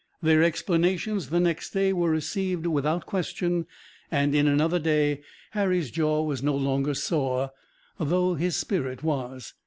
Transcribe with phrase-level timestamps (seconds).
[0.23, 3.67] Their explanations the next day were received without question
[4.09, 7.51] and in another day Harry's jaw was no longer sore,
[7.99, 9.53] though his spirit was.